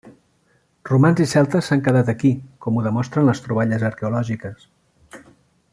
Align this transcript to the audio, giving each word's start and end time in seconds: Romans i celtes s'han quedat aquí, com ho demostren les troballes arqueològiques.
Romans 0.89 1.21
i 1.25 1.27
celtes 1.33 1.67
s'han 1.71 1.83
quedat 1.87 2.09
aquí, 2.15 2.33
com 2.67 2.79
ho 2.81 2.85
demostren 2.89 3.29
les 3.31 3.45
troballes 3.49 3.87
arqueològiques. 3.91 4.67